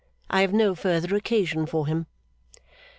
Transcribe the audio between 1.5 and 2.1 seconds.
for him.